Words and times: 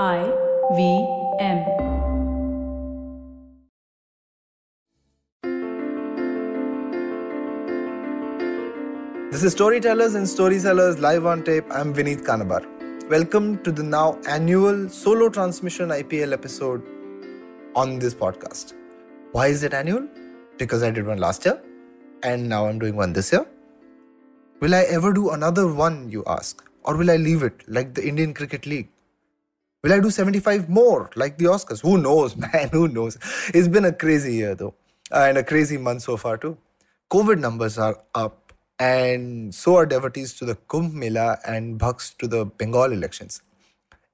I 0.00 0.24
V 0.74 1.06
M. 1.38 1.58
This 9.30 9.42
is 9.42 9.52
Storytellers 9.52 10.14
and 10.14 10.26
Storysellers 10.26 10.98
live 10.98 11.26
on 11.26 11.44
tape. 11.44 11.66
I'm 11.70 11.92
Vineet 11.92 12.22
Kanabar. 12.22 12.64
Welcome 13.10 13.62
to 13.64 13.70
the 13.70 13.82
now 13.82 14.18
annual 14.26 14.88
solo 14.88 15.28
transmission 15.28 15.90
IPL 15.90 16.32
episode 16.32 16.82
on 17.76 17.98
this 17.98 18.14
podcast. 18.14 18.72
Why 19.32 19.48
is 19.48 19.62
it 19.62 19.74
annual? 19.74 20.08
Because 20.56 20.82
I 20.82 20.90
did 20.90 21.06
one 21.06 21.18
last 21.18 21.44
year 21.44 21.60
and 22.22 22.48
now 22.48 22.66
I'm 22.66 22.78
doing 22.78 22.96
one 22.96 23.12
this 23.12 23.30
year. 23.30 23.46
Will 24.60 24.74
I 24.74 24.84
ever 24.84 25.12
do 25.12 25.32
another 25.32 25.70
one, 25.70 26.08
you 26.08 26.24
ask? 26.26 26.66
Or 26.84 26.96
will 26.96 27.10
I 27.10 27.16
leave 27.16 27.42
it 27.42 27.62
like 27.68 27.92
the 27.92 28.08
Indian 28.08 28.32
Cricket 28.32 28.64
League? 28.64 28.88
Will 29.82 29.92
I 29.92 29.98
do 29.98 30.10
75 30.10 30.68
more 30.68 31.10
like 31.16 31.38
the 31.38 31.46
Oscars? 31.46 31.80
Who 31.80 31.98
knows, 31.98 32.36
man? 32.44 32.68
Who 32.70 32.86
knows? 32.86 33.18
It's 33.52 33.66
been 33.66 33.84
a 33.84 33.92
crazy 33.92 34.34
year 34.36 34.54
though, 34.54 34.74
uh, 35.10 35.26
and 35.28 35.38
a 35.38 35.44
crazy 35.44 35.76
month 35.76 36.02
so 36.02 36.16
far 36.16 36.36
too. 36.36 36.56
COVID 37.10 37.38
numbers 37.40 37.78
are 37.78 37.98
up 38.14 38.52
and 38.78 39.54
so 39.54 39.76
are 39.76 39.86
devotees 39.86 40.34
to 40.34 40.44
the 40.44 40.54
Kumbh 40.54 40.92
Mela 40.92 41.38
and 41.46 41.80
Bhaks 41.80 42.16
to 42.18 42.28
the 42.28 42.44
Bengal 42.44 42.92
elections. 42.92 43.42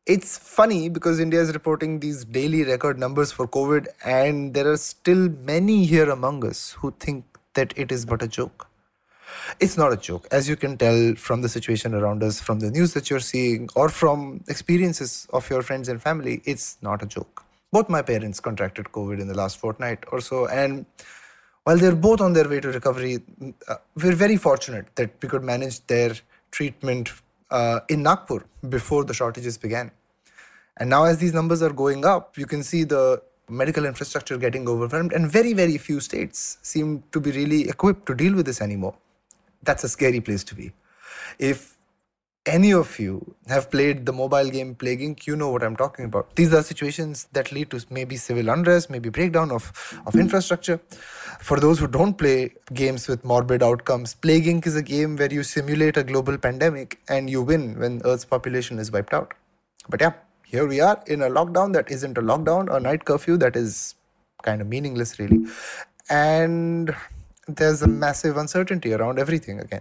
It's 0.07 0.39
funny 0.39 0.89
because 0.89 1.21
India 1.21 1.41
is 1.41 1.53
reporting 1.53 2.01
these 2.01 2.25
daily 2.25 2.65
record 2.65 2.99
numbers 2.99 3.31
for 3.31 3.47
COVID, 3.47 3.89
and 4.07 4.55
there 4.55 4.67
are 4.67 4.79
still 4.79 5.29
many 5.29 5.85
here 5.85 6.09
among 6.09 6.47
us 6.47 6.73
who 6.79 6.95
think 6.99 7.27
that 7.53 7.75
it 7.77 7.93
is 7.93 8.07
but 8.07 8.23
a 8.23 8.29
joke. 8.29 8.69
It's 9.61 9.77
not 9.77 9.93
a 9.93 9.97
joke, 9.97 10.27
as 10.31 10.49
you 10.49 10.57
can 10.57 10.77
tell 10.77 11.15
from 11.15 11.43
the 11.43 11.49
situation 11.49 11.95
around 11.95 12.23
us, 12.23 12.41
from 12.41 12.61
the 12.61 12.71
news 12.71 12.95
that 12.95 13.11
you're 13.11 13.21
seeing, 13.21 13.69
or 13.75 13.89
from 13.89 14.43
experiences 14.49 15.27
of 15.33 15.49
your 15.51 15.63
friends 15.63 15.89
and 15.89 16.01
family. 16.01 16.43
It's 16.45 16.79
not 16.83 17.03
a 17.03 17.07
joke. 17.07 17.45
Both 17.73 17.89
my 17.89 18.03
parents 18.03 18.41
contracted 18.41 18.87
COVID 18.87 19.21
in 19.21 19.29
the 19.29 19.35
last 19.35 19.59
fortnight 19.59 20.05
or 20.11 20.21
so, 20.21 20.47
and 20.47 20.87
while 21.65 21.77
they're 21.77 21.95
both 21.95 22.21
on 22.23 22.33
their 22.33 22.49
way 22.49 22.61
to 22.61 22.69
recovery, 22.69 23.19
uh, 23.69 23.75
we're 24.03 24.15
very 24.15 24.37
fortunate 24.37 24.87
that 24.97 25.11
we 25.23 25.29
could 25.29 25.45
manage 25.45 25.87
their 25.87 26.15
treatment 26.51 27.11
uh, 27.51 27.81
in 27.89 28.03
Nagpur 28.03 28.45
before 28.69 29.05
the 29.05 29.13
shortages 29.13 29.59
began. 29.59 29.91
And 30.79 30.89
now, 30.89 31.05
as 31.05 31.19
these 31.19 31.35
numbers 31.35 31.61
are 31.61 31.73
going 31.73 32.05
up, 32.05 32.39
you 32.39 32.47
can 32.47 32.63
see 32.63 32.85
the 32.85 33.21
medical 33.51 33.85
infrastructure 33.85 34.39
getting 34.39 34.69
overwhelmed, 34.69 35.13
and 35.13 35.31
very, 35.31 35.53
very 35.53 35.77
few 35.77 36.01
states 36.01 36.59
seem 36.63 37.03
to 37.13 37.21
be 37.21 37.33
really 37.33 37.69
equipped 37.69 38.07
to 38.07 38.15
deal 38.15 38.35
with 38.35 38.47
this 38.47 38.61
anymore. 38.61 38.95
That's 39.63 39.85
a 39.85 39.89
scary 39.89 40.21
place 40.21 40.45
to 40.45 40.55
be. 40.55 40.73
If 41.39 41.79
any 42.47 42.73
of 42.73 42.99
you 42.99 43.35
have 43.49 43.71
played 43.71 44.07
the 44.07 44.13
mobile 44.13 44.49
game 44.49 44.75
Plague 44.75 45.01
Inc., 45.01 45.27
you 45.27 45.37
know 45.37 45.51
what 45.51 45.63
I'm 45.63 45.77
talking 45.77 46.07
about. 46.07 46.35
These 46.35 46.55
are 46.55 46.63
situations 46.63 47.29
that 47.33 47.53
lead 47.53 47.71
to 47.71 47.85
maybe 47.91 48.17
civil 48.17 48.49
unrest, 48.49 48.89
maybe 48.89 49.11
breakdown 49.11 49.51
of, 49.51 50.01
of 50.07 50.15
infrastructure. 50.17 50.81
For 51.41 51.61
those 51.61 51.79
who 51.79 51.87
don't 51.87 52.17
play 52.17 52.55
games 52.73 53.07
with 53.07 53.25
morbid 53.25 53.63
outcomes, 53.63 54.15
Plague 54.15 54.47
Inc. 54.47 54.67
is 54.67 54.77
a 54.77 54.83
game 54.83 55.17
where 55.17 55.33
you 55.33 55.43
simulate 55.43 55.97
a 55.97 56.05
global 56.05 56.39
pandemic 56.39 56.99
and 57.09 57.29
you 57.29 57.43
win 57.43 57.79
when 57.79 58.01
Earth's 58.05 58.25
population 58.25 58.79
is 58.79 58.91
wiped 58.91 59.13
out. 59.13 59.35
But 59.89 60.01
yeah, 60.01 60.13
here 60.47 60.67
we 60.67 60.81
are 60.81 61.03
in 61.07 61.23
a 61.23 61.29
lockdown 61.29 61.75
that 61.75 61.91
isn't 61.91 62.17
a 62.17 62.23
lockdown, 62.23 62.75
a 62.75 62.81
night 62.81 63.05
curfew 63.05 63.37
that 63.39 63.57
is 63.57 63.95
kind 64.43 64.63
of 64.63 64.67
meaningless, 64.67 65.19
really. 65.19 65.47
And 66.09 66.95
there's 67.49 67.83
a 67.83 67.89
massive 67.89 68.37
uncertainty 68.37 68.93
around 68.93 69.19
everything 69.19 69.61
again. 69.61 69.81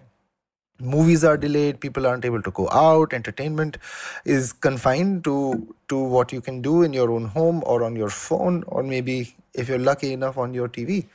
Movies 0.80 1.24
are 1.24 1.38
delayed 1.38 1.80
people 1.80 2.06
aren't 2.06 2.24
able 2.24 2.42
to 2.42 2.52
go 2.52 2.70
out 2.70 3.12
entertainment 3.12 3.78
is 4.26 4.54
confined 4.54 5.24
to 5.24 5.76
to 5.90 5.98
what 5.98 6.32
you 6.32 6.40
can 6.40 6.62
do 6.62 6.84
in 6.84 6.94
your 6.94 7.10
own 7.12 7.26
home 7.26 7.64
or 7.66 7.84
on 7.84 7.96
your 7.96 8.10
phone 8.10 8.64
or 8.68 8.84
maybe 8.84 9.36
if 9.56 9.68
you're 9.68 9.80
lucky 9.80 10.14
enough 10.14 10.38
on 10.38 10.54
your 10.54 10.70
tv 10.70 11.08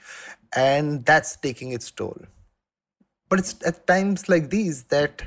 and 0.55 1.05
that's 1.05 1.37
taking 1.37 1.73
its 1.73 1.91
toll. 1.93 2.17
But 3.29 3.39
it's 3.39 3.55
at 3.65 3.87
times 3.87 4.29
like 4.29 4.51
these 4.51 4.83
that 4.85 5.23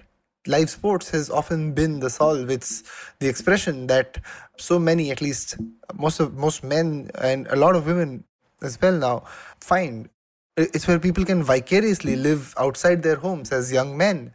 live 0.47 0.69
sports 0.69 1.09
has 1.09 1.29
often 1.29 1.73
been 1.73 2.01
the 2.01 2.09
solve. 2.09 2.51
It's 2.51 2.83
the 3.19 3.27
expression 3.27 3.87
that 3.87 4.19
so 4.57 4.77
many 4.77 5.11
at 5.11 5.21
least 5.21 5.57
most 5.93 6.19
of 6.19 6.35
most 6.35 6.63
men 6.63 7.09
and 7.19 7.47
a 7.47 7.55
lot 7.55 7.75
of 7.75 7.85
women 7.85 8.25
as 8.61 8.79
well 8.81 8.97
now 8.97 9.23
find 9.59 10.09
it's 10.57 10.87
where 10.87 10.99
people 10.99 11.25
can 11.25 11.43
vicariously 11.43 12.15
live 12.15 12.53
outside 12.57 13.03
their 13.03 13.17
homes 13.17 13.51
as 13.51 13.71
young 13.71 13.97
men 13.97 14.31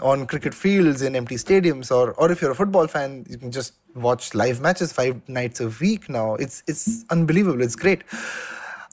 on 0.00 0.26
cricket 0.26 0.54
fields 0.54 1.02
in 1.02 1.16
empty 1.16 1.36
stadiums 1.36 1.90
or 1.90 2.12
or 2.12 2.30
if 2.30 2.40
you're 2.40 2.52
a 2.52 2.54
football 2.54 2.86
fan 2.86 3.24
you 3.28 3.36
can 3.36 3.50
just 3.50 3.74
watch 3.94 4.34
live 4.34 4.60
matches 4.60 4.92
five 4.92 5.28
nights 5.28 5.60
a 5.60 5.68
week 5.80 6.08
now. 6.08 6.34
It's 6.34 6.62
it's 6.66 7.04
unbelievable. 7.10 7.62
It's 7.62 7.76
great. 7.76 8.02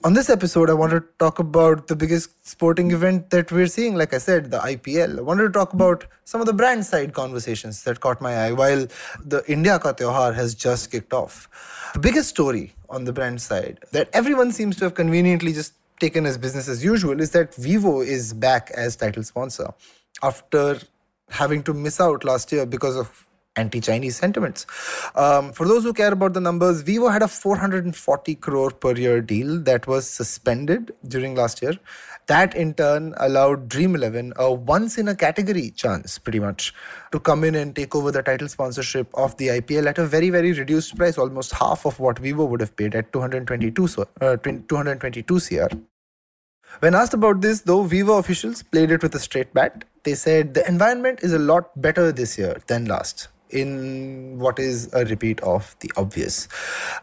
On 0.03 0.13
this 0.13 0.31
episode 0.31 0.71
i 0.71 0.73
want 0.73 0.91
to 0.91 1.03
talk 1.19 1.37
about 1.37 1.85
the 1.87 1.95
biggest 1.95 2.47
sporting 2.47 2.89
event 2.91 3.29
that 3.29 3.51
we're 3.51 3.67
seeing. 3.67 3.95
Like 3.95 4.13
i 4.15 4.17
said 4.17 4.49
the 4.49 4.59
ipl 4.59 5.19
i 5.19 5.21
wanted 5.21 5.43
to 5.43 5.51
talk 5.51 5.73
about 5.73 6.05
some 6.23 6.41
of 6.41 6.47
the 6.47 6.53
brand 6.53 6.85
side 6.85 7.13
conversations 7.13 7.83
that 7.83 7.99
caught 7.99 8.21
my 8.21 8.35
eye 8.45 8.51
while 8.51 8.87
the 9.23 9.43
india 9.47 9.77
ka 9.77 9.93
Tyohar 9.93 10.33
has 10.33 10.55
just 10.55 10.91
kicked 10.91 11.13
off. 11.13 11.47
The 11.93 11.99
biggest 11.99 12.29
story 12.29 12.73
on 12.89 13.03
the 13.03 13.13
brand 13.13 13.41
side 13.41 13.79
that 13.91 14.09
everyone 14.13 14.51
seems 14.51 14.77
to 14.77 14.85
have 14.85 14.95
conveniently 14.95 15.53
just 15.53 15.73
taken 16.01 16.25
as 16.25 16.37
business 16.37 16.67
as 16.67 16.83
usual 16.83 17.21
is 17.21 17.31
that 17.31 17.55
Vivo 17.55 18.01
is 18.01 18.33
back 18.33 18.71
as 18.75 18.95
title 18.95 19.23
sponsor 19.23 19.73
after 20.21 20.79
having 21.29 21.63
to 21.63 21.73
miss 21.73 22.01
out 22.01 22.23
last 22.23 22.51
year 22.51 22.65
because 22.65 22.97
of 22.97 23.27
anti-Chinese 23.57 24.15
sentiments. 24.15 24.65
Um, 25.15 25.51
for 25.51 25.67
those 25.67 25.83
who 25.83 25.93
care 25.93 26.13
about 26.13 26.33
the 26.33 26.39
numbers, 26.39 26.81
Vivo 26.81 27.09
had 27.09 27.21
a 27.21 27.27
440 27.27 28.35
crore 28.35 28.71
per 28.71 28.93
year 28.93 29.21
deal 29.21 29.59
that 29.59 29.87
was 29.87 30.09
suspended 30.09 30.93
during 31.07 31.35
last 31.35 31.61
year. 31.61 31.73
That 32.27 32.55
in 32.55 32.73
turn 32.75 33.13
allowed 33.17 33.67
Dream 33.67 33.95
11 33.95 34.33
a 34.37 34.53
once 34.53 34.97
in 34.97 35.09
a 35.09 35.15
category 35.15 35.71
chance, 35.71 36.17
pretty 36.17 36.39
much, 36.39 36.73
to 37.11 37.19
come 37.19 37.43
in 37.43 37.55
and 37.55 37.75
take 37.75 37.93
over 37.93 38.11
the 38.11 38.23
title 38.23 38.47
sponsorship 38.47 39.09
of 39.15 39.35
the 39.37 39.47
IPL 39.49 39.87
at 39.87 39.97
a 39.97 40.05
very, 40.05 40.29
very 40.29 40.53
reduced 40.53 40.95
price, 40.95 41.17
almost 41.17 41.51
half 41.51 41.85
of 41.85 41.99
what 41.99 42.19
Vivo 42.19 42.45
would 42.45 42.61
have 42.61 42.75
paid 42.75 42.95
at 42.95 43.11
222, 43.11 44.05
uh, 44.21 44.37
222 44.37 45.39
CR. 45.39 45.75
When 46.79 46.95
asked 46.95 47.13
about 47.13 47.41
this, 47.41 47.61
though, 47.61 47.83
Vivo 47.83 48.17
officials 48.17 48.63
played 48.63 48.91
it 48.91 49.03
with 49.03 49.13
a 49.15 49.19
straight 49.19 49.53
bat. 49.53 49.83
They 50.03 50.15
said 50.15 50.53
the 50.53 50.67
environment 50.67 51.19
is 51.21 51.33
a 51.33 51.39
lot 51.39 51.79
better 51.79 52.11
this 52.11 52.37
year 52.37 52.57
than 52.67 52.85
last 52.85 53.27
in 53.51 54.39
what 54.39 54.57
is 54.59 54.91
a 54.93 55.05
repeat 55.05 55.39
of 55.41 55.75
the 55.81 55.91
obvious. 55.97 56.47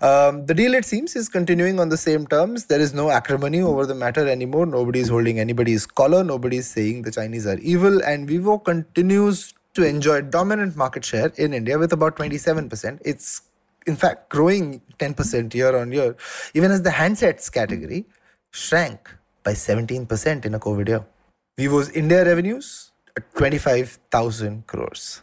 Um, 0.01 0.47
the 0.47 0.55
deal, 0.55 0.75
it 0.75 0.85
seems, 0.85 1.15
is 1.15 1.29
continuing 1.29 1.79
on 1.79 1.91
the 1.91 1.97
same 1.97 2.27
terms. 2.27 2.67
There 2.67 2.81
is 2.81 2.95
no 2.95 3.11
acrimony 3.11 3.61
over 3.61 3.87
the 3.87 3.95
matter 3.95 4.27
anymore. 4.27 4.67
Nobody 4.67 5.01
is 5.01 5.09
holding 5.09 5.39
anybody's 5.39 5.87
collar. 5.87 6.25
Nobody 6.25 6.59
is 6.59 6.69
saying 6.69 7.03
the 7.03 7.11
Chinese 7.11 7.47
are 7.47 7.59
evil. 7.59 8.03
And 8.03 8.27
Vivo 8.27 8.59
continues 8.59 9.55
to 9.75 9.85
enjoy 9.85 10.23
dominant 10.23 10.77
market 10.77 11.05
share 11.05 11.33
in 11.37 11.53
India 11.53 11.79
with 11.79 11.93
about 11.93 12.17
27%. 12.17 13.01
It's 13.05 13.43
in 13.87 13.97
fact 13.97 14.29
growing 14.29 14.83
10% 14.99 15.55
year 15.55 15.77
on 15.77 15.93
year, 15.93 16.17
even 16.55 16.71
as 16.71 16.83
the 16.83 16.91
handsets 16.91 17.51
category 17.53 18.07
shrank 18.51 19.11
by 19.49 19.55
17% 19.55 20.45
in 20.45 20.55
a 20.55 20.61
COVID 20.67 20.89
year. 20.89 21.05
Vivo's 21.59 21.89
India 21.91 22.25
revenues, 22.25 22.93
at 23.17 23.25
25,000 23.35 24.67
crores. 24.67 25.23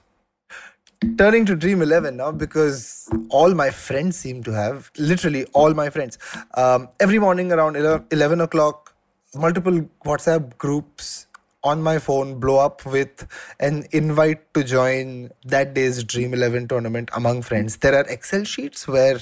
Turning 1.18 1.46
to 1.46 1.56
Dream 1.56 1.82
11 1.82 2.18
now, 2.18 2.32
because 2.32 3.10
all 3.30 3.54
my 3.54 3.70
friends 3.70 4.18
seem 4.18 4.42
to 4.44 4.52
have, 4.52 4.90
literally 4.98 5.46
all 5.54 5.74
my 5.74 5.90
friends, 5.90 6.18
um, 6.56 6.90
every 7.00 7.20
morning 7.20 7.52
around 7.52 7.76
11 7.76 8.42
o'clock, 8.42 8.96
multiple 9.36 9.80
WhatsApp 10.06 10.58
groups 10.58 11.25
on 11.66 11.82
my 11.82 11.98
phone 11.98 12.40
blow 12.40 12.60
up 12.60 12.86
with 12.86 13.28
an 13.60 13.86
invite 13.92 14.54
to 14.54 14.64
join 14.64 15.32
that 15.44 15.74
day's 15.74 16.04
Dream 16.04 16.34
11 16.34 16.68
tournament 16.68 17.10
among 17.16 17.42
friends. 17.42 17.78
There 17.78 17.96
are 17.96 18.06
Excel 18.08 18.44
sheets 18.44 18.88
where 18.88 19.20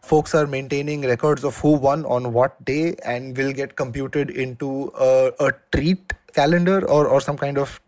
folks 0.00 0.34
are 0.34 0.46
maintaining 0.46 1.02
records 1.02 1.44
of 1.44 1.58
who 1.58 1.72
won 1.72 2.06
on 2.06 2.32
what 2.32 2.64
day 2.64 2.94
and 3.04 3.36
will 3.36 3.52
get 3.52 3.76
computed 3.76 4.30
into 4.30 4.92
a, 4.98 5.32
a 5.40 5.52
treat 5.72 6.12
calendar 6.32 6.88
or, 6.88 7.08
or 7.08 7.20
some 7.20 7.36
kind 7.36 7.58
of 7.58 7.80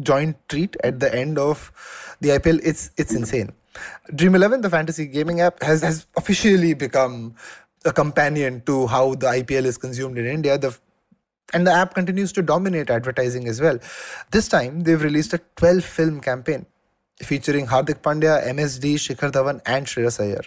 joint 0.00 0.36
treat 0.50 0.76
at 0.84 1.00
the 1.00 1.12
end 1.14 1.38
of 1.38 1.72
the 2.20 2.28
IPL. 2.28 2.60
It's 2.62 2.90
it's 2.98 3.14
insane. 3.14 3.52
Dream 4.14 4.34
11, 4.34 4.60
the 4.60 4.70
fantasy 4.70 5.06
gaming 5.06 5.40
app, 5.40 5.62
has, 5.62 5.82
has 5.82 6.06
officially 6.16 6.74
become 6.74 7.34
a 7.84 7.92
companion 7.92 8.62
to 8.66 8.86
how 8.86 9.14
the 9.14 9.26
IPL 9.26 9.64
is 9.64 9.78
consumed 9.78 10.18
in 10.18 10.26
India. 10.26 10.58
The 10.58 10.76
and 11.52 11.66
the 11.66 11.72
app 11.72 11.94
continues 11.94 12.32
to 12.32 12.42
dominate 12.42 12.90
advertising 12.90 13.48
as 13.48 13.60
well. 13.60 13.78
This 14.30 14.48
time, 14.48 14.80
they've 14.80 15.02
released 15.02 15.32
a 15.32 15.40
12 15.56 15.84
film 15.84 16.20
campaign 16.20 16.66
featuring 17.22 17.66
Hardik 17.66 18.02
Pandya, 18.02 18.46
MSD, 18.46 18.94
Shikhar 18.94 19.30
Dhawan, 19.30 19.60
and 19.64 19.86
Shreyas 19.86 20.20
Iyer 20.20 20.42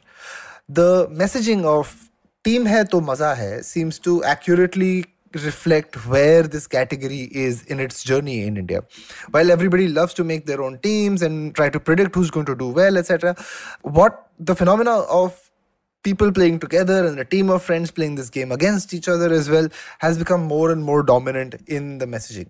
the 0.69 1.07
messaging 1.07 1.65
of 1.65 2.09
team 2.43 2.65
hai 2.65 2.83
to 2.83 3.01
maza 3.01 3.35
hai 3.35 3.61
seems 3.61 3.97
to 3.99 4.23
accurately 4.23 5.05
reflect 5.33 5.95
where 6.07 6.43
this 6.43 6.67
category 6.67 7.21
is 7.31 7.63
in 7.65 7.79
its 7.79 8.03
journey 8.03 8.43
in 8.43 8.57
India. 8.57 8.83
While 9.31 9.51
everybody 9.51 9.87
loves 9.87 10.13
to 10.15 10.23
make 10.23 10.45
their 10.45 10.61
own 10.61 10.77
teams 10.79 11.21
and 11.21 11.55
try 11.55 11.69
to 11.69 11.79
predict 11.79 12.15
who's 12.15 12.31
going 12.31 12.45
to 12.45 12.55
do 12.55 12.69
well, 12.69 12.97
etc., 12.97 13.35
what 13.81 14.29
the 14.39 14.55
phenomena 14.55 14.91
of 14.91 15.48
people 16.03 16.31
playing 16.31 16.59
together 16.59 17.05
and 17.05 17.19
a 17.19 17.25
team 17.25 17.49
of 17.49 17.61
friends 17.61 17.91
playing 17.91 18.15
this 18.15 18.29
game 18.29 18.51
against 18.51 18.93
each 18.93 19.07
other 19.07 19.31
as 19.33 19.49
well 19.49 19.67
has 19.99 20.17
become 20.17 20.41
more 20.41 20.71
and 20.71 20.83
more 20.83 21.03
dominant 21.03 21.55
in 21.67 21.97
the 21.97 22.05
messaging. 22.05 22.49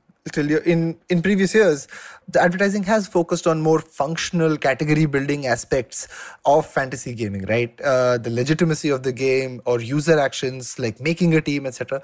In 0.66 0.98
in 1.10 1.24
previous 1.24 1.56
years 1.56 1.88
the 2.28 2.40
advertising 2.40 2.84
has 2.84 3.07
focused 3.07 3.48
on 3.48 3.62
more 3.62 3.80
functional 3.80 4.57
category 4.57 5.06
building 5.06 5.48
aspects 5.48 6.07
of 6.46 6.68
fantasy 6.68 7.16
gaming 7.16 7.46
right? 7.46 7.80
Uh, 7.81 8.18
the 8.18 8.30
legitimacy 8.30 8.90
of 8.90 9.01
the 9.04 9.12
game 9.12 9.62
or 9.66 9.80
user 9.80 10.19
actions 10.19 10.78
like 10.78 11.00
making 11.00 11.34
a 11.36 11.42
team 11.42 11.66
etc 11.66 12.01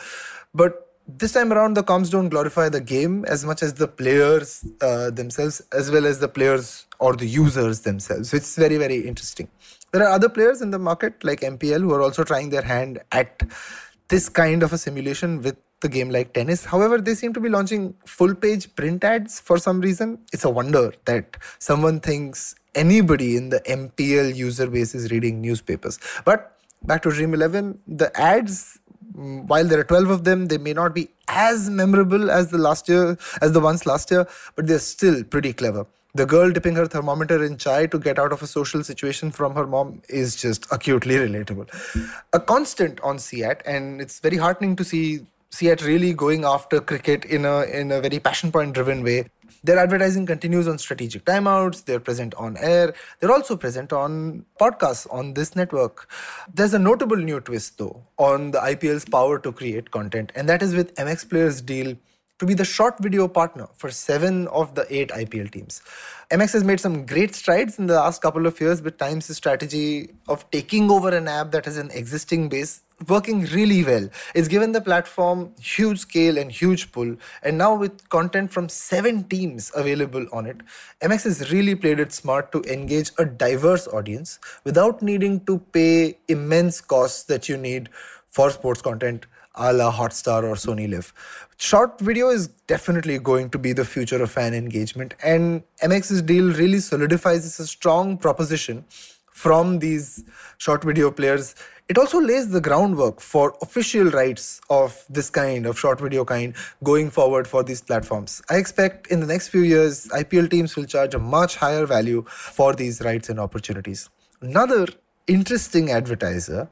but 0.56 0.86
this 1.08 1.34
time 1.34 1.54
around 1.54 1.76
the 1.76 1.84
comms 1.84 2.10
don't 2.10 2.30
glorify 2.30 2.68
the 2.68 2.82
game 2.82 3.26
as 3.26 3.46
much 3.46 3.62
as 3.62 3.76
the 3.76 3.88
players 3.88 4.66
uh, 4.82 5.12
themselves 5.12 5.62
as 5.72 5.92
well 5.92 6.06
as 6.08 6.20
the 6.20 6.28
players 6.28 6.88
or 7.00 7.16
the 7.16 7.28
users 7.28 7.82
themselves. 7.82 8.34
It's 8.34 8.56
very 8.56 8.78
very 8.78 9.00
interesting 9.08 9.50
there 9.96 10.06
are 10.06 10.12
other 10.12 10.28
players 10.28 10.62
in 10.62 10.72
the 10.72 10.80
market 10.88 11.24
like 11.24 11.40
mpl 11.40 11.80
who 11.80 11.94
are 11.94 12.02
also 12.02 12.24
trying 12.24 12.50
their 12.50 12.62
hand 12.62 13.00
at 13.14 13.44
this 14.10 14.28
kind 14.30 14.62
of 14.62 14.74
a 14.74 14.78
simulation 14.78 15.42
with 15.42 15.56
the 15.82 15.90
game 15.90 16.10
like 16.10 16.34
tennis. 16.34 16.66
However, 16.66 17.00
they 17.00 17.16
seem 17.16 17.34
to 17.34 17.40
be 17.40 17.50
launching 17.50 17.96
full 18.06 18.34
page 18.34 18.74
print 18.76 19.04
ads 19.04 19.40
for 19.40 19.58
some 19.58 19.82
reason. 19.82 20.20
It's 20.34 20.46
a 20.46 20.50
wonder 20.50 20.94
that 21.06 21.38
someone 21.60 22.00
thinks 22.00 22.56
anybody 22.74 23.36
in 23.36 23.50
the 23.50 23.60
MPL 23.62 24.36
user 24.36 24.68
base 24.68 24.96
is 24.96 25.12
reading 25.12 25.42
newspapers. 25.42 26.00
But 26.24 26.58
back 26.84 27.02
to 27.04 27.12
Dream 27.12 27.34
11, 27.34 27.80
the 27.88 28.10
ads 28.20 28.80
mm, 29.16 29.46
while 29.46 29.66
there 29.66 29.80
are 29.80 29.84
12 29.84 30.10
of 30.10 30.24
them 30.24 30.48
they 30.48 30.58
may 30.58 30.74
not 30.74 30.96
be 30.96 31.10
as 31.28 31.70
memorable 31.70 32.32
as 32.32 32.52
the 32.52 32.58
last 32.58 32.88
year 32.88 33.18
as 33.42 33.52
the 33.54 33.60
ones 33.60 33.86
last 33.86 34.12
year 34.12 34.28
but 34.56 34.68
they're 34.68 34.78
still 34.78 35.24
pretty 35.24 35.52
clever 35.52 35.86
the 36.16 36.26
girl 36.26 36.50
dipping 36.50 36.76
her 36.76 36.88
thermometer 36.88 37.44
in 37.44 37.58
chai 37.58 37.86
to 37.86 38.00
get 38.00 38.18
out 38.18 38.32
of 38.32 38.42
a 38.42 38.48
social 38.48 38.84
situation 38.84 39.32
from 39.32 39.54
her 39.54 39.68
mom 39.68 40.02
is 40.10 40.36
just 40.36 40.66
acutely 40.72 41.16
relatable 41.16 41.68
a 42.34 42.40
constant 42.40 43.00
on 43.02 43.18
CEAT 43.18 43.62
and 43.66 44.02
it's 44.02 44.20
very 44.20 44.38
heartening 44.38 44.76
to 44.76 44.84
see 44.84 45.26
CEAT 45.56 45.86
really 45.86 46.14
going 46.14 46.44
after 46.44 46.82
cricket 46.82 47.24
in 47.26 47.46
a 47.46 47.62
in 47.64 47.92
a 47.92 48.02
very 48.02 48.20
passion 48.20 48.52
point 48.52 48.74
driven 48.74 49.04
way. 49.04 49.30
Their 49.64 49.80
advertising 49.80 50.26
continues 50.26 50.68
on 50.68 50.78
strategic 50.78 51.24
timeouts. 51.26 51.86
They're 51.86 52.00
present 52.00 52.36
on 52.36 52.58
air. 52.58 52.94
They're 53.20 53.32
also 53.32 53.56
present 53.56 53.94
on 53.94 54.46
podcasts 54.60 55.08
on 55.12 55.34
this 55.34 55.56
network. 55.56 56.10
There's 56.54 56.74
a 56.74 56.80
notable 56.80 57.16
new 57.16 57.40
twist, 57.40 57.78
though, 57.78 58.04
on 58.18 58.52
the 58.52 58.60
IPL's 58.60 59.06
power 59.06 59.40
to 59.40 59.52
create 59.52 59.90
content, 59.92 60.32
and 60.36 60.50
that 60.50 60.62
is 60.62 60.76
with 60.76 60.94
MX 60.96 61.30
Players' 61.30 61.62
deal 61.62 61.96
to 62.40 62.46
be 62.46 62.54
the 62.54 62.66
short 62.66 62.96
video 63.00 63.28
partner 63.28 63.68
for 63.76 63.90
seven 63.90 64.48
of 64.50 64.76
the 64.76 64.86
eight 64.94 65.10
IPL 65.10 65.52
teams. 65.52 65.82
MX 66.32 66.54
has 66.54 66.64
made 66.64 66.80
some 66.80 67.06
great 67.06 67.34
strides 67.34 67.80
in 67.80 67.88
the 67.88 67.94
last 67.94 68.22
couple 68.22 68.46
of 68.46 68.60
years 68.60 68.82
with 68.82 68.98
Times' 68.98 69.34
strategy 69.36 70.10
of 70.28 70.50
taking 70.52 70.92
over 70.92 71.10
an 71.16 71.28
app 71.28 71.52
that 71.52 71.66
has 71.66 71.78
an 71.78 71.90
existing 71.92 72.50
base 72.50 72.82
working 73.08 73.46
really 73.46 73.84
well. 73.84 74.10
It's 74.34 74.48
given 74.48 74.72
the 74.72 74.82
platform 74.82 75.54
huge 75.62 76.00
scale 76.00 76.38
and 76.38 76.52
huge 76.52 76.92
pull. 76.92 77.16
And 77.44 77.58
now 77.58 77.76
with 77.76 78.10
content 78.10 78.52
from 78.52 78.70
seven 78.70 79.24
teams 79.26 79.72
available 79.76 80.26
on 80.34 80.46
it, 80.46 80.58
MX 81.02 81.24
has 81.24 81.52
really 81.52 81.76
played 81.76 82.00
it 82.00 82.12
smart 82.12 82.52
to 82.52 82.62
engage 82.64 83.12
a 83.18 83.26
diverse 83.26 83.88
audience 83.88 84.40
without 84.64 85.02
needing 85.02 85.46
to 85.46 85.60
pay 85.72 86.18
immense 86.28 86.82
costs 86.82 87.24
that 87.24 87.48
you 87.48 87.58
need 87.58 87.90
for 88.30 88.50
sports 88.50 88.82
content 88.82 89.26
a 89.56 89.74
la 89.74 89.92
Hotstar 89.92 90.44
or 90.44 90.56
SonyLIV. 90.56 91.12
Short 91.58 92.00
video 92.00 92.30
is 92.30 92.48
definitely 92.68 93.20
going 93.20 93.50
to 93.52 93.58
be 93.58 93.74
the 93.74 93.86
future 93.86 94.22
of 94.22 94.32
fan 94.32 94.54
engagement, 94.54 95.14
and 95.24 95.64
MX's 95.82 96.22
deal 96.22 96.52
really 96.54 96.80
solidifies 96.80 97.60
a 97.60 97.68
strong 97.68 98.18
proposition 98.18 98.86
from 99.32 99.80
these 99.80 100.24
short 100.58 100.84
video 100.84 101.12
players 101.12 101.56
it 101.88 102.00
also 102.00 102.20
lays 102.20 102.50
the 102.50 102.60
groundwork 102.60 103.22
for 103.22 103.56
official 103.62 104.06
rights 104.06 104.60
of 104.72 105.06
this 105.08 105.30
kind, 105.30 105.68
of 105.68 105.78
short 105.78 106.02
video 106.02 106.26
kind, 106.26 106.56
going 106.84 107.12
forward 107.12 107.48
for 107.48 107.64
these 107.64 107.80
platforms. 107.80 108.42
I 108.50 108.56
expect 108.56 109.06
in 109.08 109.20
the 109.20 109.28
next 109.28 109.50
few 109.50 109.62
years, 109.62 110.08
IPL 110.08 110.50
teams 110.50 110.76
will 110.76 110.86
charge 110.86 111.14
a 111.14 111.20
much 111.20 111.58
higher 111.58 111.86
value 111.86 112.24
for 112.28 112.74
these 112.74 113.02
rights 113.02 113.30
and 113.30 113.40
opportunities. 113.40 114.10
Another 114.42 114.88
interesting 115.28 115.92
advertiser 115.92 116.70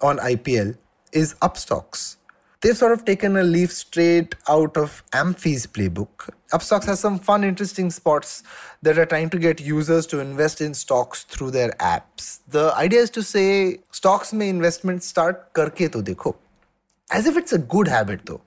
on 0.00 0.18
IPL 0.18 0.78
is 1.12 1.34
Upstox 1.42 2.18
they've 2.62 2.76
sort 2.76 2.92
of 2.92 3.04
taken 3.04 3.36
a 3.36 3.42
leaf 3.42 3.72
straight 3.72 4.34
out 4.48 4.76
of 4.76 5.02
AMFI's 5.10 5.66
playbook. 5.66 6.30
Upstox 6.52 6.84
has 6.86 7.00
some 7.00 7.18
fun, 7.18 7.44
interesting 7.44 7.90
spots 7.90 8.42
that 8.82 8.98
are 8.98 9.06
trying 9.06 9.30
to 9.30 9.38
get 9.38 9.60
users 9.60 10.06
to 10.06 10.20
invest 10.20 10.60
in 10.60 10.72
stocks 10.72 11.24
through 11.24 11.50
their 11.50 11.70
apps. 11.72 12.40
The 12.48 12.72
idea 12.76 13.00
is 13.00 13.10
to 13.10 13.22
say 13.22 13.80
stocks 13.90 14.32
may 14.32 14.48
investment 14.48 15.02
start 15.02 15.52
karke 15.54 15.90
to 15.92 16.02
dekho. 16.02 16.36
As 17.10 17.26
if 17.26 17.36
it's 17.36 17.52
a 17.52 17.58
good 17.58 17.88
habit, 17.88 18.24
though. 18.24 18.40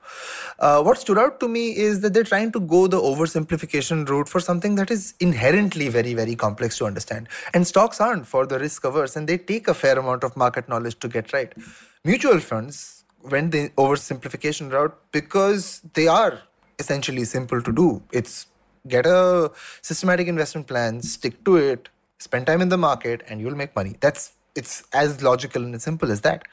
Uh, 0.57 0.81
what 0.81 0.97
stood 0.97 1.19
out 1.19 1.39
to 1.39 1.47
me 1.47 1.77
is 1.77 2.01
that 2.01 2.15
they're 2.15 2.23
trying 2.23 2.51
to 2.53 2.59
go 2.59 2.87
the 2.87 2.99
oversimplification 2.99 4.09
route 4.09 4.27
for 4.27 4.39
something 4.39 4.73
that 4.75 4.89
is 4.89 5.13
inherently 5.19 5.87
very, 5.87 6.15
very 6.15 6.35
complex 6.35 6.79
to 6.79 6.85
understand. 6.85 7.27
And 7.53 7.67
stocks 7.67 8.01
aren't 8.01 8.25
for 8.25 8.47
the 8.47 8.57
risk 8.57 8.83
averse, 8.83 9.15
and 9.15 9.29
they 9.29 9.37
take 9.37 9.67
a 9.67 9.75
fair 9.75 9.99
amount 9.99 10.23
of 10.23 10.35
market 10.35 10.67
knowledge 10.67 10.97
to 11.01 11.07
get 11.07 11.31
right. 11.31 11.53
Mutual 12.03 12.39
funds 12.39 13.04
went 13.29 13.51
the 13.51 13.69
oversimplification 13.69 14.71
route 14.71 14.97
because 15.11 15.81
they 15.93 16.07
are 16.07 16.41
essentially 16.79 17.25
simple 17.25 17.61
to 17.61 17.71
do. 17.71 18.01
It's 18.11 18.47
get 18.87 19.05
a 19.05 19.51
systematic 19.81 20.27
investment 20.27 20.67
plan, 20.67 21.01
stick 21.01 21.43
to 21.45 21.57
it, 21.57 21.89
spend 22.19 22.47
time 22.47 22.61
in 22.61 22.69
the 22.69 22.77
market, 22.77 23.23
and 23.27 23.41
you'll 23.41 23.55
make 23.55 23.75
money. 23.75 23.95
That's 23.99 24.33
it's 24.55 24.83
as 24.93 25.21
logical 25.21 25.63
and 25.63 25.75
as 25.75 25.83
simple 25.83 26.11
as 26.11 26.21
that. 26.21 26.43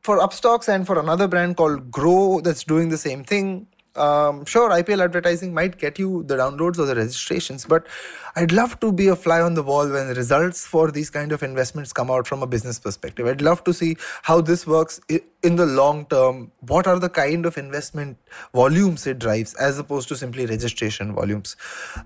For 0.00 0.18
Upstox 0.18 0.68
and 0.68 0.86
for 0.86 0.98
another 0.98 1.28
brand 1.28 1.56
called 1.56 1.90
Groww 1.90 2.42
that's 2.42 2.64
doing 2.64 2.88
the 2.88 2.98
same 2.98 3.24
thing, 3.24 3.66
um, 3.94 4.44
sure, 4.46 4.70
IPL 4.70 5.04
advertising 5.04 5.52
might 5.52 5.78
get 5.78 5.98
you 5.98 6.22
the 6.22 6.36
downloads 6.36 6.78
or 6.78 6.86
the 6.86 6.94
registrations, 6.94 7.66
but 7.66 7.86
I'd 8.34 8.52
love 8.52 8.80
to 8.80 8.90
be 8.90 9.08
a 9.08 9.16
fly 9.16 9.40
on 9.40 9.54
the 9.54 9.62
wall 9.62 9.86
when 9.88 10.08
the 10.08 10.14
results 10.14 10.66
for 10.66 10.90
these 10.90 11.10
kind 11.10 11.32
of 11.32 11.42
investments 11.42 11.92
come 11.92 12.10
out 12.10 12.26
from 12.26 12.42
a 12.42 12.46
business 12.46 12.78
perspective. 12.78 13.26
I'd 13.26 13.42
love 13.42 13.62
to 13.64 13.74
see 13.74 13.96
how 14.22 14.40
this 14.40 14.66
works 14.66 15.00
in 15.08 15.56
the 15.56 15.66
long 15.66 16.06
term. 16.06 16.52
What 16.60 16.86
are 16.86 16.98
the 16.98 17.10
kind 17.10 17.44
of 17.44 17.58
investment 17.58 18.16
volumes 18.54 19.06
it 19.06 19.18
drives 19.18 19.52
as 19.54 19.78
opposed 19.78 20.08
to 20.08 20.16
simply 20.16 20.46
registration 20.46 21.14
volumes? 21.14 21.56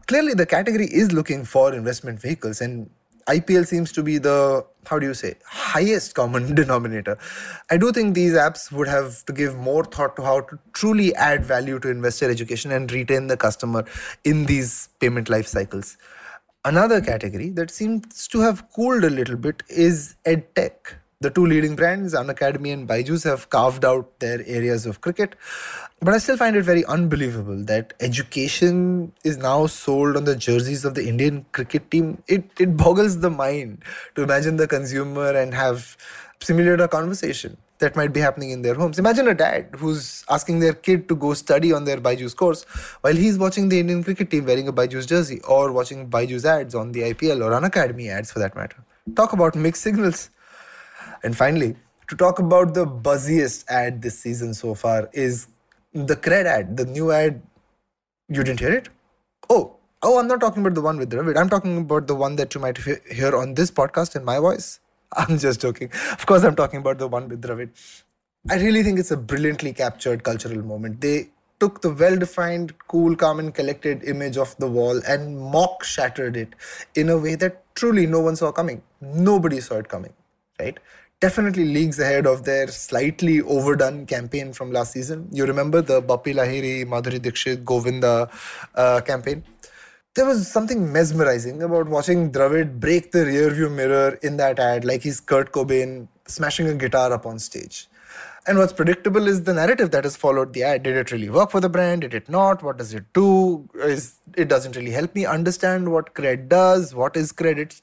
Clearly, 0.08 0.34
the 0.34 0.46
category 0.46 0.86
is 0.86 1.12
looking 1.12 1.44
for 1.44 1.72
investment 1.72 2.20
vehicles, 2.20 2.60
and 2.60 2.90
IPL 3.28 3.66
seems 3.66 3.92
to 3.92 4.02
be 4.02 4.18
the 4.18 4.64
how 4.86 4.98
do 4.98 5.06
you 5.06 5.14
say 5.14 5.34
highest 5.44 6.14
common 6.14 6.54
denominator. 6.60 7.18
I 7.70 7.76
do 7.76 7.92
think 7.92 8.14
these 8.14 8.34
apps 8.34 8.70
would 8.70 8.88
have 8.88 9.24
to 9.26 9.32
give 9.32 9.56
more 9.56 9.84
thought 9.84 10.16
to 10.16 10.22
how 10.22 10.42
to 10.42 10.58
truly 10.72 11.14
add 11.16 11.44
value 11.44 11.78
to 11.80 11.88
investor 11.88 12.30
education 12.30 12.70
and 12.70 12.90
retain 12.92 13.26
the 13.26 13.36
customer 13.36 13.84
in 14.24 14.46
these 14.46 14.88
payment 15.00 15.28
life 15.28 15.46
cycles. 15.46 15.96
Another 16.64 17.00
category 17.00 17.50
that 17.50 17.70
seems 17.70 18.28
to 18.28 18.40
have 18.40 18.70
cooled 18.72 19.04
a 19.04 19.10
little 19.10 19.36
bit 19.36 19.62
is 19.68 20.16
edtech 20.24 20.96
the 21.20 21.30
two 21.30 21.46
leading 21.46 21.76
brands, 21.76 22.14
Unacademy 22.14 22.72
and 22.72 22.86
Byju's, 22.86 23.24
have 23.24 23.48
carved 23.48 23.84
out 23.84 24.18
their 24.20 24.42
areas 24.46 24.84
of 24.84 25.00
cricket. 25.00 25.34
But 26.00 26.12
I 26.12 26.18
still 26.18 26.36
find 26.36 26.56
it 26.56 26.62
very 26.62 26.84
unbelievable 26.84 27.64
that 27.64 27.94
education 28.00 29.12
is 29.24 29.38
now 29.38 29.66
sold 29.66 30.16
on 30.16 30.24
the 30.24 30.36
jerseys 30.36 30.84
of 30.84 30.94
the 30.94 31.08
Indian 31.08 31.46
cricket 31.52 31.90
team. 31.90 32.22
It, 32.28 32.50
it 32.60 32.76
boggles 32.76 33.20
the 33.20 33.30
mind 33.30 33.82
to 34.14 34.22
imagine 34.22 34.56
the 34.56 34.68
consumer 34.68 35.30
and 35.30 35.54
have 35.54 35.96
simulate 36.40 36.80
a 36.80 36.88
conversation 36.88 37.56
that 37.78 37.96
might 37.96 38.12
be 38.12 38.20
happening 38.20 38.50
in 38.50 38.62
their 38.62 38.74
homes. 38.74 38.98
Imagine 38.98 39.28
a 39.28 39.34
dad 39.34 39.68
who's 39.76 40.24
asking 40.30 40.60
their 40.60 40.74
kid 40.74 41.08
to 41.08 41.16
go 41.16 41.34
study 41.34 41.72
on 41.72 41.84
their 41.84 41.98
Byju's 41.98 42.34
course 42.34 42.64
while 43.00 43.14
he's 43.14 43.38
watching 43.38 43.68
the 43.68 43.80
Indian 43.80 44.02
cricket 44.02 44.30
team 44.30 44.46
wearing 44.46 44.68
a 44.68 44.72
Byju's 44.72 45.06
jersey 45.06 45.40
or 45.48 45.72
watching 45.72 46.08
Byju's 46.08 46.44
ads 46.44 46.74
on 46.74 46.92
the 46.92 47.00
IPL 47.00 47.44
or 47.44 47.58
Unacademy 47.58 48.08
ads 48.08 48.30
for 48.30 48.38
that 48.38 48.54
matter. 48.54 48.76
Talk 49.14 49.32
about 49.32 49.54
mixed 49.54 49.82
signals. 49.82 50.30
And 51.22 51.36
finally, 51.36 51.76
to 52.08 52.16
talk 52.16 52.38
about 52.38 52.74
the 52.74 52.86
buzziest 52.86 53.68
ad 53.68 54.02
this 54.02 54.18
season 54.18 54.54
so 54.54 54.74
far 54.74 55.08
is 55.12 55.48
the 55.92 56.16
Cred 56.16 56.46
ad, 56.46 56.76
the 56.76 56.84
new 56.84 57.10
ad. 57.10 57.42
You 58.28 58.42
didn't 58.44 58.60
hear 58.60 58.72
it? 58.72 58.88
Oh, 59.48 59.76
oh, 60.02 60.18
I'm 60.18 60.28
not 60.28 60.40
talking 60.40 60.62
about 60.62 60.74
the 60.74 60.82
one 60.82 60.98
with 60.98 61.10
Dravid. 61.10 61.36
I'm 61.36 61.48
talking 61.48 61.78
about 61.78 62.06
the 62.06 62.14
one 62.14 62.36
that 62.36 62.54
you 62.54 62.60
might 62.60 62.78
hear 62.78 63.36
on 63.36 63.54
this 63.54 63.70
podcast 63.70 64.16
in 64.16 64.24
my 64.24 64.38
voice. 64.38 64.80
I'm 65.16 65.38
just 65.38 65.60
joking. 65.60 65.90
Of 66.12 66.26
course, 66.26 66.42
I'm 66.42 66.56
talking 66.56 66.80
about 66.80 66.98
the 66.98 67.08
one 67.08 67.28
with 67.28 67.42
Dravid. 67.42 67.70
I 68.48 68.56
really 68.56 68.82
think 68.82 68.98
it's 68.98 69.10
a 69.10 69.16
brilliantly 69.16 69.72
captured 69.72 70.22
cultural 70.22 70.62
moment. 70.62 71.00
They 71.00 71.30
took 71.58 71.80
the 71.80 71.90
well 71.90 72.16
defined, 72.16 72.74
cool, 72.86 73.16
calm, 73.16 73.38
and 73.38 73.54
collected 73.54 74.04
image 74.04 74.36
of 74.36 74.56
the 74.58 74.68
wall 74.68 75.00
and 75.08 75.38
mock 75.38 75.82
shattered 75.84 76.36
it 76.36 76.54
in 76.94 77.08
a 77.08 77.18
way 77.18 77.34
that 77.36 77.62
truly 77.74 78.06
no 78.06 78.20
one 78.20 78.36
saw 78.36 78.52
coming. 78.52 78.82
Nobody 79.00 79.60
saw 79.60 79.76
it 79.76 79.88
coming, 79.88 80.12
right? 80.58 80.78
definitely 81.18 81.64
leagues 81.64 81.98
ahead 81.98 82.26
of 82.26 82.44
their 82.44 82.68
slightly 82.68 83.40
overdone 83.40 84.04
campaign 84.04 84.52
from 84.52 84.70
last 84.70 84.92
season. 84.92 85.26
You 85.32 85.46
remember 85.46 85.80
the 85.80 86.02
Bappi 86.02 86.34
Lahiri, 86.34 86.84
Madhuri 86.84 87.22
Dixit, 87.22 87.64
Govinda 87.64 88.28
uh, 88.74 89.00
campaign? 89.00 89.42
there 90.16 90.24
was 90.24 90.50
something 90.50 90.90
mesmerizing 90.90 91.62
about 91.62 91.88
watching 91.88 92.32
Dravid 92.32 92.80
break 92.80 93.12
the 93.12 93.18
rearview 93.18 93.70
mirror 93.70 94.18
in 94.22 94.38
that 94.38 94.58
ad 94.58 94.84
like 94.86 95.02
he's 95.02 95.20
Kurt 95.20 95.52
Cobain 95.52 96.08
smashing 96.26 96.66
a 96.68 96.74
guitar 96.74 97.12
up 97.12 97.26
on 97.26 97.38
stage. 97.38 97.86
And 98.46 98.58
what's 98.58 98.72
predictable 98.72 99.26
is 99.28 99.42
the 99.42 99.52
narrative 99.52 99.90
that 99.90 100.04
has 100.04 100.16
followed 100.16 100.54
the 100.54 100.62
ad. 100.62 100.84
Did 100.84 100.96
it 100.96 101.12
really 101.12 101.28
work 101.28 101.50
for 101.50 101.60
the 101.60 101.68
brand? 101.68 102.00
Did 102.00 102.14
it 102.14 102.30
not? 102.30 102.62
What 102.62 102.78
does 102.78 102.94
it 102.94 103.04
do? 103.12 103.68
Is 103.74 104.14
it 104.36 104.48
doesn't 104.48 104.74
really 104.74 104.92
help 104.92 105.14
me 105.14 105.26
understand 105.26 105.92
what 105.92 106.14
cred 106.14 106.48
does? 106.48 106.94
What 106.94 107.16
is 107.16 107.30
credit? 107.32 107.82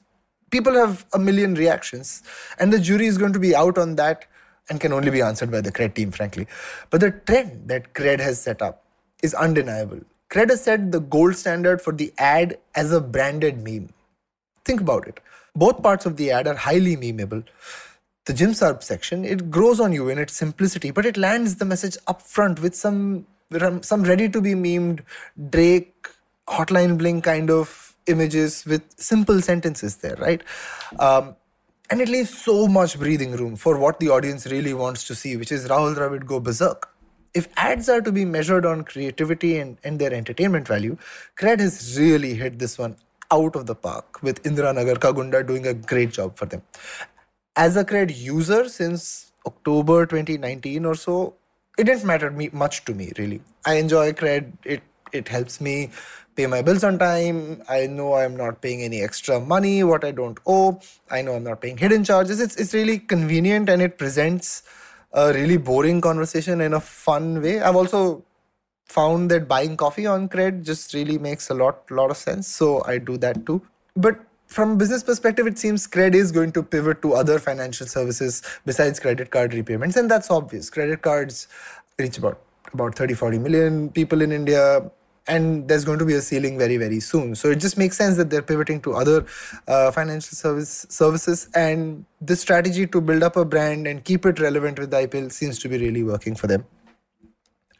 People 0.54 0.74
have 0.74 1.04
a 1.12 1.18
million 1.18 1.54
reactions, 1.54 2.22
and 2.60 2.72
the 2.72 2.78
jury 2.78 3.06
is 3.06 3.18
going 3.18 3.32
to 3.32 3.40
be 3.40 3.56
out 3.56 3.76
on 3.76 3.96
that 3.96 4.26
and 4.68 4.80
can 4.80 4.92
only 4.92 5.10
be 5.10 5.20
answered 5.20 5.50
by 5.50 5.60
the 5.60 5.72
cred 5.72 5.94
team, 5.94 6.12
frankly. 6.12 6.46
But 6.90 7.00
the 7.00 7.10
trend 7.10 7.68
that 7.68 7.92
cred 7.92 8.20
has 8.20 8.40
set 8.40 8.62
up 8.62 8.84
is 9.20 9.34
undeniable. 9.34 10.00
Cred 10.30 10.50
has 10.50 10.62
set 10.62 10.92
the 10.92 11.00
gold 11.00 11.34
standard 11.34 11.82
for 11.82 11.92
the 11.92 12.12
ad 12.18 12.58
as 12.74 12.92
a 12.92 13.00
branded 13.00 13.64
meme. 13.64 13.88
Think 14.64 14.80
about 14.80 15.08
it. 15.08 15.18
Both 15.56 15.82
parts 15.82 16.06
of 16.06 16.16
the 16.16 16.30
ad 16.30 16.46
are 16.46 16.54
highly 16.54 16.96
memeable. 16.96 17.44
The 18.26 18.32
Jim 18.32 18.50
Sarbh 18.50 18.82
section, 18.82 19.24
it 19.24 19.50
grows 19.50 19.80
on 19.80 19.92
you 19.92 20.08
in 20.08 20.18
its 20.18 20.34
simplicity, 20.34 20.92
but 20.92 21.04
it 21.04 21.16
lands 21.16 21.56
the 21.56 21.64
message 21.64 21.98
up 22.06 22.22
front 22.22 22.62
with 22.62 22.76
some 22.76 23.26
some 23.82 24.04
ready 24.04 24.28
to 24.28 24.40
be 24.40 24.54
memed 24.54 25.00
Drake 25.50 26.08
hotline 26.48 26.96
bling 26.96 27.22
kind 27.22 27.50
of 27.50 27.93
images 28.06 28.64
with 28.64 28.82
simple 28.96 29.40
sentences 29.40 29.96
there, 29.96 30.16
right? 30.16 30.42
Um, 30.98 31.36
and 31.90 32.00
it 32.00 32.08
leaves 32.08 32.36
so 32.36 32.66
much 32.66 32.98
breathing 32.98 33.32
room 33.32 33.56
for 33.56 33.78
what 33.78 34.00
the 34.00 34.08
audience 34.08 34.46
really 34.46 34.74
wants 34.74 35.06
to 35.08 35.14
see, 35.14 35.36
which 35.36 35.52
is 35.52 35.68
Rahul 35.68 35.94
Dravid 35.94 36.26
go 36.26 36.40
berserk 36.40 36.94
if 37.34 37.48
ads 37.56 37.88
are 37.88 38.00
to 38.00 38.12
be 38.12 38.24
measured 38.24 38.64
on 38.64 38.84
creativity 38.84 39.58
and, 39.58 39.76
and 39.84 39.98
their 39.98 40.14
entertainment 40.14 40.68
value, 40.68 40.96
Cred 41.36 41.58
has 41.58 41.98
really 41.98 42.34
hit 42.34 42.58
this 42.58 42.78
one 42.78 42.96
out 43.30 43.56
of 43.56 43.66
the 43.66 43.74
park 43.74 44.22
with 44.22 44.42
Indira 44.44 44.72
Nagar 44.74 44.94
Ka 44.94 45.10
Gunda 45.12 45.42
doing 45.42 45.66
a 45.66 45.74
great 45.74 46.12
job 46.12 46.36
for 46.36 46.46
them. 46.46 46.62
As 47.56 47.76
a 47.76 47.84
Cred 47.84 48.16
user 48.16 48.68
since 48.68 49.32
October 49.46 50.06
2019 50.06 50.84
or 50.84 50.94
so, 50.94 51.34
it 51.76 51.84
didn't 51.84 52.04
matter 52.04 52.30
me 52.30 52.50
much 52.52 52.84
to 52.84 52.94
me 52.94 53.12
really. 53.18 53.40
I 53.66 53.74
enjoy 53.74 54.12
Cred. 54.12 54.52
It 54.64 54.82
it 55.14 55.28
helps 55.28 55.60
me 55.60 55.90
pay 56.36 56.46
my 56.46 56.62
bills 56.62 56.84
on 56.84 56.98
time. 56.98 57.62
I 57.68 57.86
know 57.86 58.14
I'm 58.14 58.36
not 58.36 58.60
paying 58.60 58.82
any 58.82 59.00
extra 59.02 59.40
money, 59.40 59.84
what 59.84 60.04
I 60.04 60.10
don't 60.10 60.38
owe. 60.46 60.80
I 61.10 61.22
know 61.22 61.34
I'm 61.34 61.44
not 61.44 61.60
paying 61.60 61.76
hidden 61.76 62.04
charges. 62.04 62.40
It's 62.40 62.56
it's 62.56 62.74
really 62.74 62.98
convenient 62.98 63.68
and 63.68 63.80
it 63.80 63.98
presents 63.98 64.62
a 65.12 65.32
really 65.32 65.56
boring 65.56 66.00
conversation 66.00 66.60
in 66.60 66.74
a 66.74 66.80
fun 66.80 67.40
way. 67.40 67.60
I've 67.60 67.76
also 67.76 68.24
found 68.86 69.30
that 69.30 69.48
buying 69.48 69.76
coffee 69.76 70.06
on 70.06 70.28
credit 70.28 70.62
just 70.62 70.94
really 70.94 71.18
makes 71.18 71.50
a 71.50 71.54
lot 71.54 71.90
lot 71.90 72.10
of 72.10 72.16
sense 72.16 72.46
so 72.46 72.82
i 72.84 72.98
do 72.98 73.16
that 73.16 73.44
too 73.46 73.60
but 73.96 74.18
from 74.46 74.72
a 74.72 74.76
business 74.76 75.02
perspective 75.02 75.46
it 75.46 75.58
seems 75.58 75.86
credit 75.86 76.14
is 76.14 76.30
going 76.30 76.52
to 76.52 76.62
pivot 76.62 77.00
to 77.00 77.14
other 77.14 77.38
financial 77.38 77.86
services 77.86 78.42
besides 78.66 79.00
credit 79.00 79.30
card 79.30 79.54
repayments 79.54 79.96
and 79.96 80.10
that's 80.10 80.30
obvious 80.30 80.68
credit 80.68 81.00
cards 81.02 81.48
reach 81.98 82.18
about 82.18 82.38
about 82.72 82.94
30 82.94 83.14
40 83.14 83.38
million 83.38 83.88
people 83.90 84.20
in 84.20 84.32
india 84.32 84.90
and 85.26 85.66
there's 85.68 85.84
going 85.84 85.98
to 85.98 86.04
be 86.04 86.14
a 86.14 86.20
ceiling 86.20 86.58
very 86.58 86.76
very 86.76 87.00
soon 87.00 87.34
so 87.34 87.50
it 87.50 87.56
just 87.56 87.78
makes 87.78 87.96
sense 87.96 88.16
that 88.16 88.30
they're 88.30 88.42
pivoting 88.42 88.80
to 88.80 88.92
other 88.94 89.24
uh, 89.68 89.90
financial 89.90 90.36
service 90.36 90.86
services 90.88 91.48
and 91.54 92.04
this 92.20 92.40
strategy 92.40 92.86
to 92.86 93.00
build 93.00 93.22
up 93.22 93.36
a 93.36 93.44
brand 93.44 93.86
and 93.86 94.04
keep 94.04 94.26
it 94.26 94.38
relevant 94.40 94.78
with 94.78 94.90
the 94.90 94.96
IPL 94.96 95.32
seems 95.32 95.58
to 95.58 95.68
be 95.68 95.78
really 95.78 96.02
working 96.02 96.34
for 96.34 96.46
them 96.46 96.64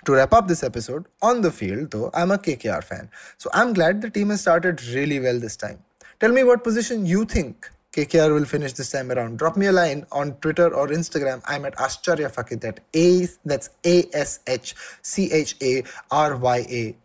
to 0.05 0.13
wrap 0.13 0.33
up 0.33 0.49
this 0.49 0.63
episode 0.63 1.07
on 1.23 1.41
the 1.41 1.51
field 1.51 1.91
though 1.91 2.11
i'm 2.15 2.31
a 2.31 2.37
kkr 2.37 2.83
fan 2.85 3.09
so 3.39 3.49
i'm 3.55 3.73
glad 3.73 4.03
the 4.03 4.11
team 4.11 4.29
has 4.29 4.41
started 4.41 4.83
really 4.89 5.19
well 5.19 5.39
this 5.39 5.57
time 5.57 5.79
tell 6.21 6.31
me 6.31 6.45
what 6.45 6.63
position 6.63 7.07
you 7.07 7.25
think 7.25 7.71
KKR 7.95 8.35
will 8.35 8.45
finish 8.45 8.73
this 8.73 8.91
time 8.91 9.13
around. 9.13 9.39
Drop 9.39 9.57
me 9.57 9.67
a 9.67 9.73
line 9.73 10.05
on 10.11 10.33
Twitter 10.39 10.75
or 10.75 10.89
Instagram. 10.89 11.41
I'm 11.47 11.65
at 11.65 11.77
Ashcharya 11.77 12.29
Fuckit. 12.35 12.61
That 12.61 12.81
A 12.93 13.29
that's 13.45 13.71
A 13.87 14.05
S 14.13 14.41
H 14.49 14.75
C 15.03 15.31
H 15.33 15.55
A 15.63 15.85
R 16.11 16.37
Y 16.37 16.67
A 16.69 16.97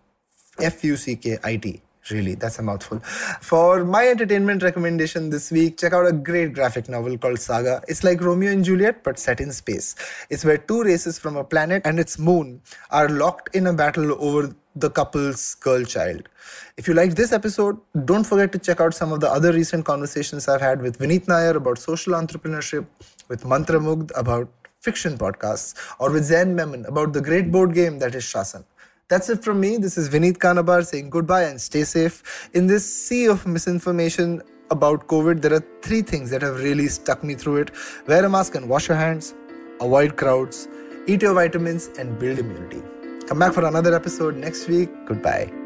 F 0.62 0.84
U 0.84 0.96
C 0.96 1.16
K 1.16 1.38
I 1.44 1.58
T. 1.58 1.82
Really, 2.12 2.34
that's 2.34 2.58
a 2.58 2.64
mouthful. 2.64 3.00
For 3.42 3.86
my 3.86 4.08
entertainment 4.08 4.64
recommendation 4.64 5.30
this 5.30 5.52
week, 5.52 5.78
check 5.78 5.94
out 5.94 6.08
a 6.08 6.12
great 6.12 6.54
graphic 6.54 6.90
novel 6.90 7.18
called 7.20 7.40
Saga. 7.40 7.84
It's 7.88 8.04
like 8.04 8.22
Romeo 8.22 8.52
and 8.52 8.64
Juliet, 8.64 9.04
but 9.04 9.20
set 9.20 9.40
in 9.40 9.52
space. 9.52 9.96
It's 10.30 10.44
where 10.44 10.58
two 10.58 10.82
races 10.82 11.20
from 11.20 11.36
a 11.36 11.44
planet 11.44 11.84
and 11.86 12.00
its 12.00 12.18
moon 12.18 12.62
are 12.90 13.10
locked 13.10 13.56
in 13.56 13.68
a 13.68 13.74
battle 13.74 14.16
over 14.24 14.56
the 14.76 14.90
couple's 14.90 15.56
girl 15.56 15.84
child. 15.84 16.30
If 16.78 16.88
you 16.88 16.96
liked 16.96 17.16
this 17.16 17.32
episode, 17.32 17.78
don't 18.06 18.24
forget 18.24 18.52
to 18.54 18.60
check 18.60 18.80
out 18.80 18.96
some 18.96 19.12
of 19.12 19.20
the 19.20 19.30
other 19.30 19.52
recent 19.52 19.86
conversations 19.86 20.48
I've 20.48 20.62
had 20.62 20.82
with 20.82 20.98
Vineet 20.98 21.28
Nair 21.28 21.58
about 21.58 21.78
social 21.78 22.14
entrepreneurship, 22.14 22.88
with 23.28 23.46
Mantra 23.46 23.80
Mugdh 23.80 24.12
about 24.16 24.50
fiction 24.80 25.18
podcasts, 25.18 25.76
or 26.00 26.12
with 26.12 26.24
Zain 26.24 26.56
Memon 26.56 26.86
about 26.86 27.14
the 27.14 27.22
great 27.22 27.52
board 27.52 27.74
game 27.74 28.00
that 28.00 28.16
is 28.16 28.24
Shasn. 28.24 28.64
That's 29.10 29.28
it 29.28 29.44
from 29.44 29.60
me. 29.60 29.78
This 29.78 29.98
is 29.98 30.08
Vineet 30.08 30.38
Kanabar 30.38 30.86
saying 30.86 31.10
goodbye 31.10 31.44
and 31.44 31.60
stay 31.60 31.84
safe. 31.84 32.50
In 32.54 32.68
this 32.68 32.86
sea 32.86 33.26
of 33.26 33.48
misinformation 33.48 34.44
about 34.70 35.08
COVID, 35.08 35.42
there 35.42 35.54
are 35.56 35.66
three 35.82 36.04
things 36.04 36.30
that 36.30 36.44
have 36.44 36.60
really 36.60 36.88
stuck 36.88 37.24
me 37.24 37.34
through 37.34 37.58
it 37.58 37.72
wear 38.06 38.24
a 38.24 38.30
mask 38.30 38.54
and 38.54 38.70
wash 38.70 38.88
your 38.88 38.98
hands, 38.98 39.34
avoid 39.82 40.16
crowds, 40.16 40.68
eat 41.08 41.24
your 41.24 41.34
vitamins, 41.34 41.88
and 41.98 42.20
build 42.20 42.38
immunity. 42.38 42.84
Come 43.28 43.40
back 43.40 43.54
for 43.54 43.66
another 43.66 43.96
episode 43.96 44.36
next 44.36 44.68
week. 44.68 44.92
Goodbye. 45.08 45.59